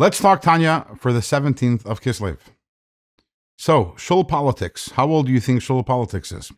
[0.00, 2.38] Let's talk Tanya for the 17th of Kislev.
[3.56, 4.92] So, Shul politics.
[4.92, 6.52] How old do you think Shul politics is?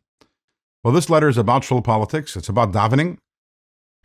[0.84, 2.36] Well, this letter is about Shul politics.
[2.36, 3.16] It's about davening.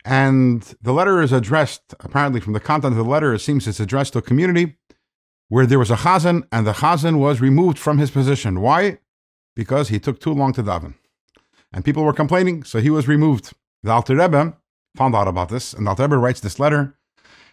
[0.06, 3.78] And the letter is addressed, apparently from the content of the letter, it seems it's
[3.78, 4.78] addressed to a community
[5.50, 8.62] where there was a chazan and the chazan was removed from his position.
[8.62, 9.00] Why?
[9.54, 10.94] Because he took too long to daven.
[11.74, 13.52] And people were complaining, so he was removed.
[13.82, 14.56] The Alter Rebbe
[14.96, 16.96] found out about this, and the Alter Rebbe writes this letter.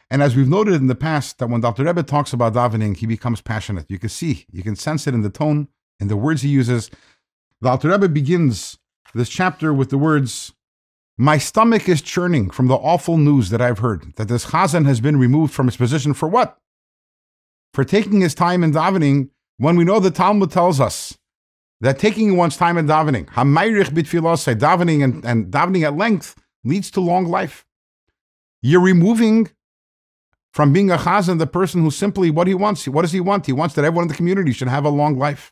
[0.09, 3.05] And as we've noted in the past, that when Alter Rebbe talks about davening, he
[3.05, 3.89] becomes passionate.
[3.89, 5.67] You can see, you can sense it in the tone,
[5.99, 6.91] in the words he uses.
[7.63, 8.77] Alter Rebbe begins
[9.13, 10.53] this chapter with the words,
[11.17, 14.99] My stomach is churning from the awful news that I've heard, that this chazan has
[14.99, 16.57] been removed from his position for what?
[17.73, 21.17] For taking his time in davening, when we know the Talmud tells us
[21.81, 26.89] that taking one's time in davening, hamayrich bitfilosai, davening and, and davening at length, leads
[26.91, 27.65] to long life.
[28.61, 29.49] You're removing
[30.53, 32.87] from being a chazan the person who simply what he wants.
[32.87, 33.47] What does he want?
[33.47, 35.51] He wants that everyone in the community should have a long life.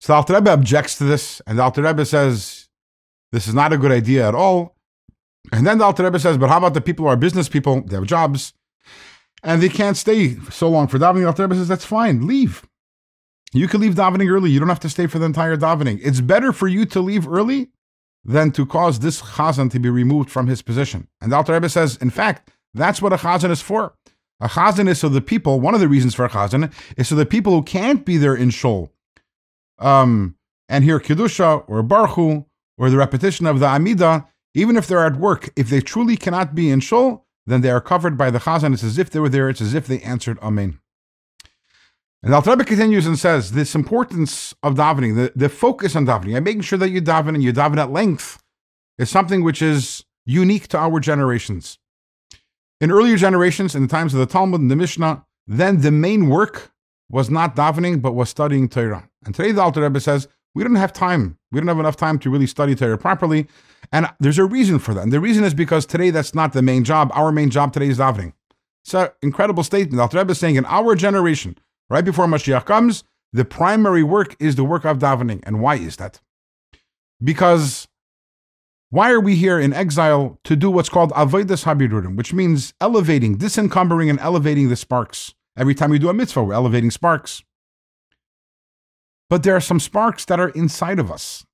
[0.00, 2.68] So the Alter Rebbe objects to this, and the Alter Rebbe says
[3.32, 4.76] this is not a good idea at all.
[5.52, 7.82] And then the Alter Rebbe says, but how about the people who are business people?
[7.82, 8.52] They have jobs,
[9.42, 11.22] and they can't stay so long for davening.
[11.22, 12.64] The Alter Rebbe says that's fine, leave.
[13.52, 14.50] You can leave davening early.
[14.50, 15.98] You don't have to stay for the entire davening.
[16.02, 17.70] It's better for you to leave early
[18.24, 21.08] than to cause this chazan to be removed from his position.
[21.20, 23.94] And the Alter Rebbe says, in fact, that's what a chazan is for.
[24.40, 27.14] A chazan is so the people, one of the reasons for a chazan is so
[27.14, 28.92] the people who can't be there in shul
[29.78, 30.36] um,
[30.68, 32.44] and hear Kedusha or Baruchu
[32.76, 36.54] or the repetition of the Amida, even if they're at work, if they truly cannot
[36.54, 38.74] be in shul, then they are covered by the chazan.
[38.74, 39.48] It's as if they were there.
[39.48, 40.78] It's as if they answered Amen.
[42.22, 46.34] And Alter Rebbe continues and says this importance of davening, the, the focus on davening,
[46.34, 48.42] and making sure that you daven and you daven at length,
[48.98, 51.78] is something which is unique to our generations.
[52.80, 56.28] In earlier generations, in the times of the Talmud and the Mishnah, then the main
[56.28, 56.70] work
[57.10, 59.08] was not davening, but was studying Torah.
[59.24, 61.38] And today the Alter Rebbe says, we don't have time.
[61.50, 63.48] We don't have enough time to really study Torah properly.
[63.92, 65.02] And there's a reason for that.
[65.02, 67.10] And the reason is because today that's not the main job.
[67.14, 68.32] Our main job today is davening.
[68.84, 69.96] It's an incredible statement.
[69.96, 71.58] The Alter Rebbe is saying in our generation,
[71.90, 75.40] right before Mashiach comes, the primary work is the work of davening.
[75.42, 76.20] And why is that?
[77.22, 77.87] Because
[78.90, 83.36] why are we here in exile to do what's called avodas habirurim, which means elevating,
[83.36, 85.34] disencumbering, and elevating the sparks?
[85.56, 87.42] Every time we do a mitzvah, we're elevating sparks.
[89.28, 91.44] But there are some sparks that are inside of us.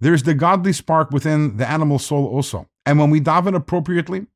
[0.00, 2.66] There's the godly spark within the animal soul also.
[2.86, 4.26] And when we daven appropriately,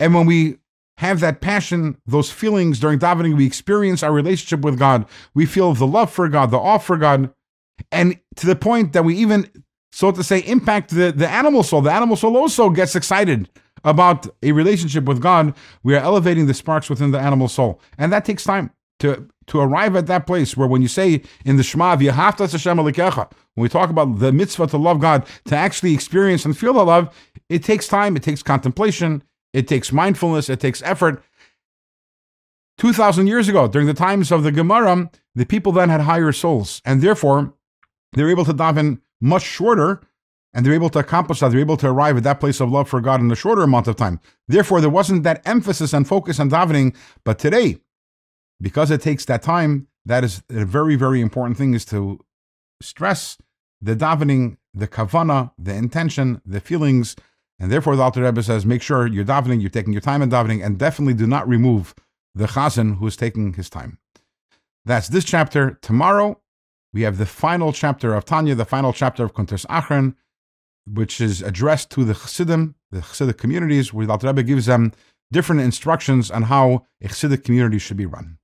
[0.00, 0.58] and when we
[0.98, 5.06] have that passion, those feelings during davening, we experience our relationship with God.
[5.34, 7.32] We feel the love for God, the awe for God,
[7.92, 9.48] and to the point that we even,
[9.96, 11.80] so to say, impact the, the animal soul.
[11.80, 13.48] The animal soul also gets excited
[13.82, 15.54] about a relationship with God.
[15.82, 17.80] We are elevating the sparks within the animal soul.
[17.96, 21.56] And that takes time to to arrive at that place where when you say in
[21.56, 25.56] the Shema, V'yahavtas Hashem Alikecha, when we talk about the mitzvah to love God, to
[25.56, 27.14] actually experience and feel the love,
[27.48, 29.22] it takes time, it takes contemplation,
[29.54, 31.22] it takes mindfulness, it takes effort.
[32.78, 36.82] 2,000 years ago, during the times of the Gemara, the people then had higher souls,
[36.84, 37.54] and therefore
[38.12, 40.00] they're able to daven much shorter,
[40.52, 41.50] and they're able to accomplish that.
[41.50, 43.88] They're able to arrive at that place of love for God in a shorter amount
[43.88, 44.20] of time.
[44.48, 46.96] Therefore, there wasn't that emphasis and focus on davening.
[47.24, 47.78] But today,
[48.60, 52.24] because it takes that time, that is a very, very important thing is to
[52.80, 53.36] stress
[53.82, 57.16] the davening, the kavana, the intention, the feelings.
[57.58, 60.30] And therefore, the Alter Rebbe says, make sure you're davening, you're taking your time in
[60.30, 61.94] davening, and definitely do not remove
[62.34, 63.98] the chazan who is taking his time.
[64.84, 65.78] That's this chapter.
[65.82, 66.40] Tomorrow,
[66.92, 70.14] we have the final chapter of Tanya, the final chapter of Kuntres Achron,
[70.86, 74.92] which is addressed to the Chassidim, the Chassidic communities, where the Rebbe gives them
[75.32, 78.38] different instructions on how a Chassidic community should be run.